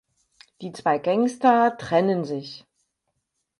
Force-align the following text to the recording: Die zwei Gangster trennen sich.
Die 0.61 0.71
zwei 0.71 0.97
Gangster 0.97 1.77
trennen 1.77 2.25
sich. 2.25 2.65